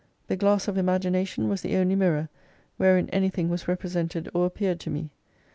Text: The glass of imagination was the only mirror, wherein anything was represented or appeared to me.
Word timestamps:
The 0.25 0.35
glass 0.35 0.67
of 0.67 0.79
imagination 0.79 1.47
was 1.47 1.61
the 1.61 1.75
only 1.75 1.93
mirror, 1.95 2.27
wherein 2.77 3.07
anything 3.11 3.49
was 3.49 3.67
represented 3.67 4.27
or 4.33 4.47
appeared 4.47 4.79
to 4.79 4.89
me. 4.89 5.11